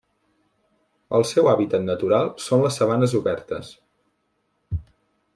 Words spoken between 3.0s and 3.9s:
obertes.